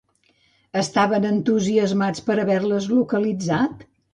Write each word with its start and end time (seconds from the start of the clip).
Estaven 0.81 1.27
entusiasmats 1.31 2.27
per 2.31 2.41
haver-les 2.45 2.89
localitzat? 2.99 3.87